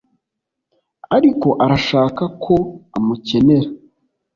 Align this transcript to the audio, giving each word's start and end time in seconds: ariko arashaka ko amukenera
ariko 1.15 1.47
arashaka 1.63 2.23
ko 2.43 2.55
amukenera 2.97 3.69